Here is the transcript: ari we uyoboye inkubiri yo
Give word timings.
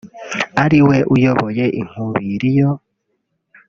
ari 0.63 0.79
we 0.87 0.97
uyoboye 1.13 1.65
inkubiri 1.81 2.49
yo 2.59 2.69